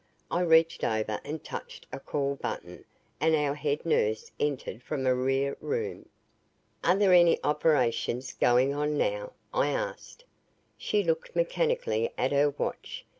I 0.31 0.41
reached 0.41 0.83
over 0.83 1.21
and 1.23 1.43
touched 1.43 1.85
a 1.91 1.99
call 1.99 2.33
button 2.33 2.85
and 3.19 3.35
our 3.35 3.53
head 3.53 3.85
nurse 3.85 4.31
entered 4.39 4.81
from 4.81 5.05
a 5.05 5.13
rear 5.13 5.55
room. 5.61 6.09
"Are 6.83 6.95
there 6.95 7.13
any 7.13 7.37
operations 7.43 8.33
going 8.33 8.73
on 8.73 8.97
now?" 8.97 9.33
I 9.53 9.67
asked. 9.69 10.23
She 10.75 11.03
looked 11.03 11.35
mechanically 11.35 12.09
at 12.17 12.31
her 12.31 12.49
watch. 12.49 13.05